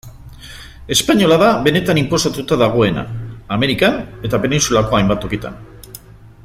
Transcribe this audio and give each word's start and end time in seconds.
Espainola 0.95 1.37
da 1.43 1.49
benetan 1.67 1.99
inposatuta 2.03 2.57
dagoena, 2.63 3.05
Amerikan 3.59 4.01
eta 4.31 4.43
penintsulako 4.47 4.99
hainbat 5.01 5.25
tokitan. 5.27 5.63